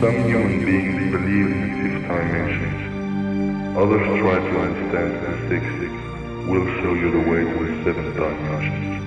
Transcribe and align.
Some 0.00 0.14
human 0.28 0.64
beings 0.64 1.10
believe 1.10 1.50
in 1.50 1.72
fifth 1.82 2.06
dimensions. 2.06 3.76
Others 3.76 4.06
try 4.20 4.38
to 4.38 4.60
understand 4.60 5.10
the 5.24 5.48
sixth. 5.48 6.46
We'll 6.46 6.66
show 6.80 6.94
you 6.94 7.10
the 7.10 7.28
way 7.28 7.42
to 7.42 7.64
the 7.64 7.82
seventh 7.82 8.14
dimension. 8.14 8.97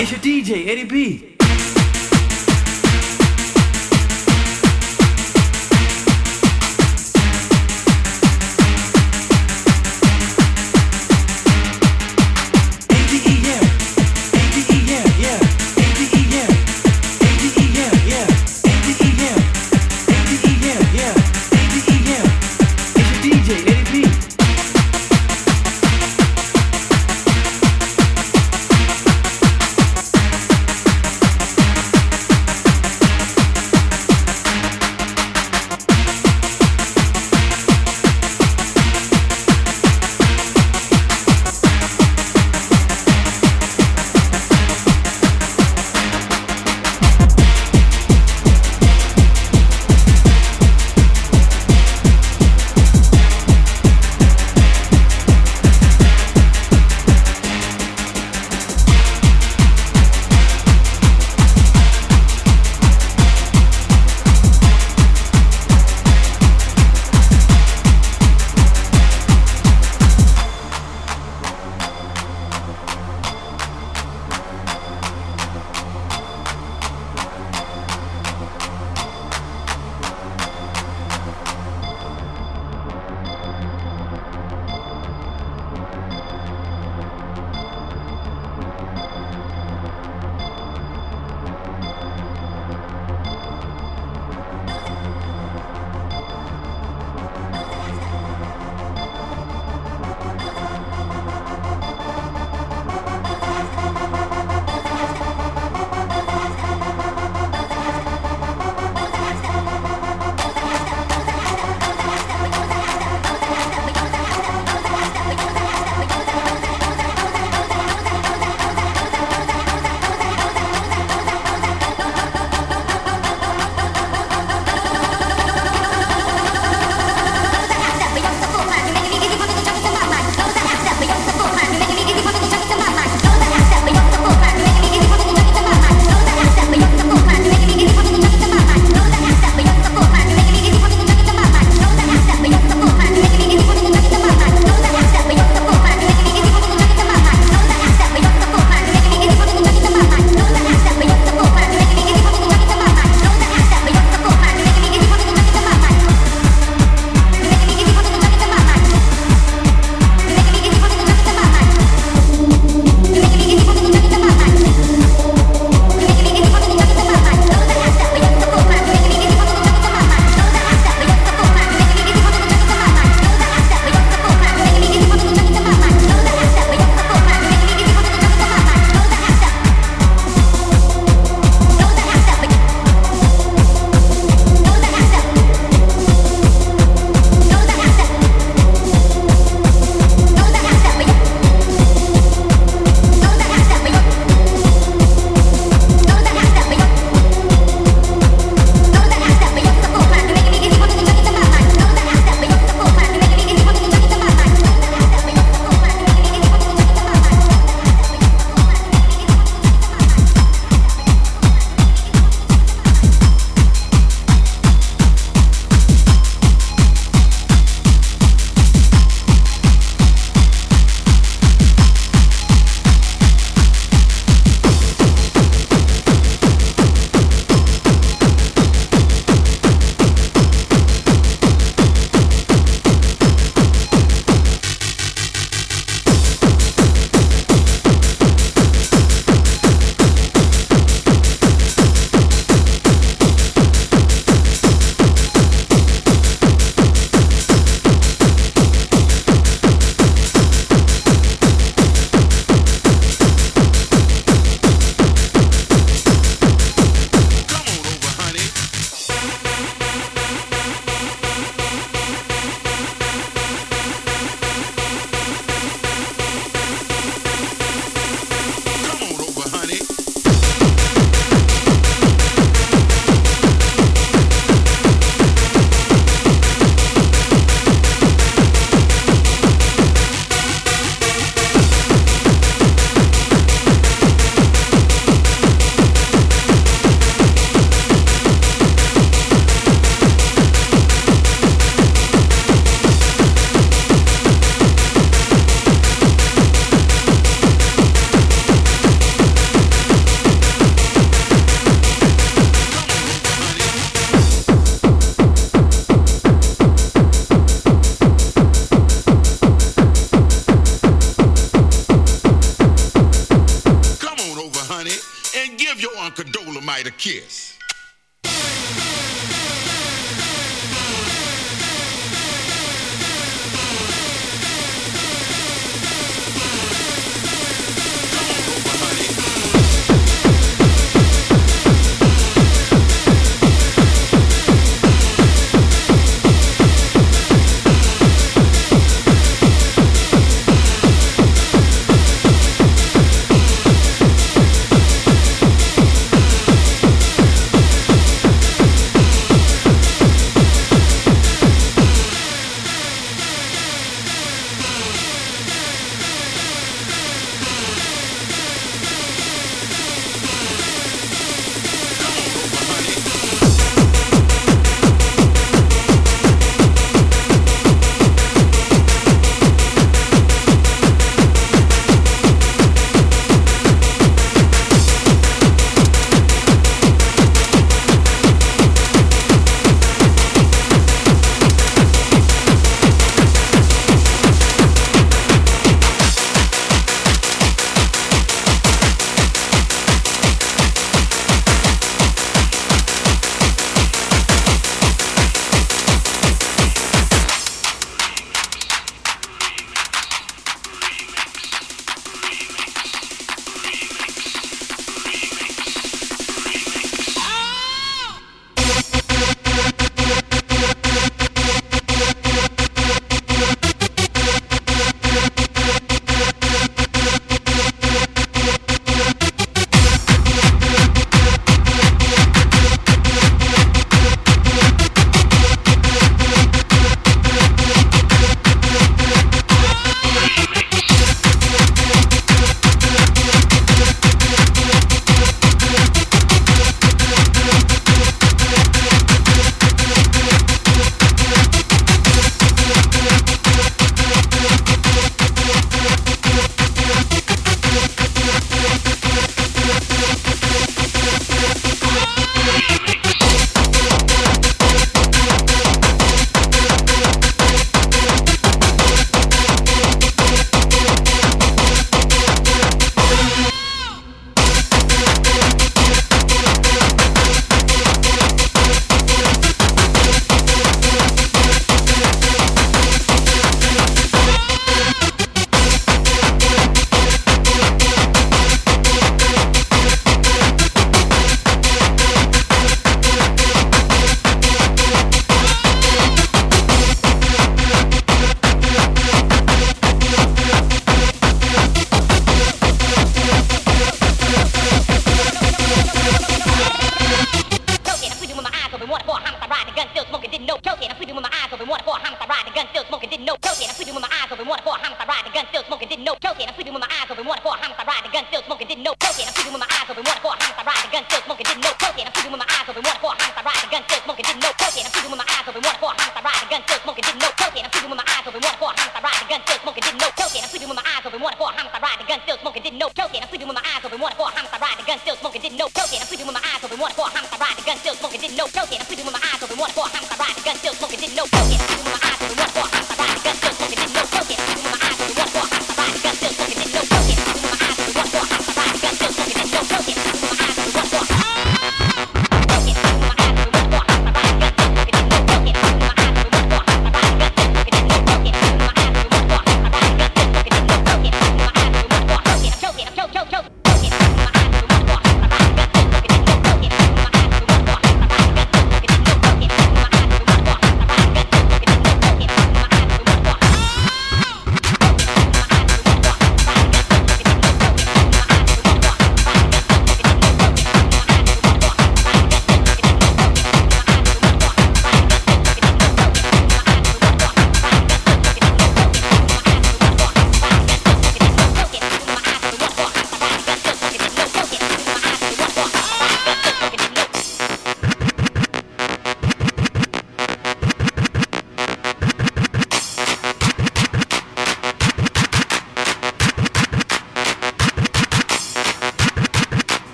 It's 0.00 0.12
your 0.12 0.20
DJ, 0.20 0.68
Eddie 0.68 0.84
B. 0.84 1.37